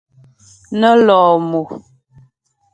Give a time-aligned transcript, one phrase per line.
[0.79, 1.59] Nə́ lɔ̂ mo.